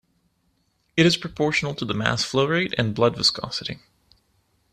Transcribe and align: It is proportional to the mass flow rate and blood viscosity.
It 0.97 1.05
is 1.05 1.15
proportional 1.15 1.75
to 1.75 1.85
the 1.85 1.93
mass 1.93 2.23
flow 2.23 2.47
rate 2.47 2.73
and 2.75 2.95
blood 2.95 3.15
viscosity. 3.15 3.81